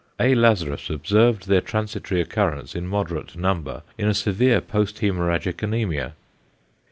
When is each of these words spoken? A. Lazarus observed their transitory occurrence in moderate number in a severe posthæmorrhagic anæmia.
A. 0.19 0.33
Lazarus 0.33 0.89
observed 0.89 1.47
their 1.47 1.61
transitory 1.61 2.21
occurrence 2.21 2.73
in 2.73 2.87
moderate 2.87 3.35
number 3.35 3.83
in 3.99 4.07
a 4.07 4.15
severe 4.15 4.59
posthæmorrhagic 4.59 5.57
anæmia. 5.57 6.13